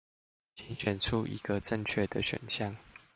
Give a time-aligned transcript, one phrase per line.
[0.55, 2.75] 請選出一個正確的選項